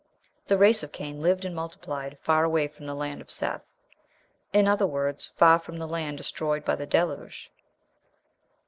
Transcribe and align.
'"The 0.47 0.57
race 0.57 0.81
of 0.81 0.91
Cain 0.91 1.21
lived 1.21 1.45
and 1.45 1.53
multiplied 1.55 2.17
far 2.23 2.43
away 2.43 2.67
from 2.67 2.87
the 2.87 2.95
land 2.95 3.21
of 3.21 3.29
Seth; 3.29 3.75
in 4.51 4.67
other 4.67 4.87
words, 4.87 5.27
far 5.35 5.59
from 5.59 5.77
the 5.77 5.85
land 5.85 6.17
destroyed 6.17 6.65
by 6.65 6.73
the 6.73 6.87
Deluge. 6.87 7.51